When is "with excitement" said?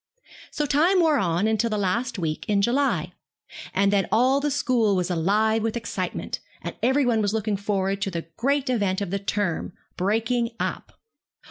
5.61-6.39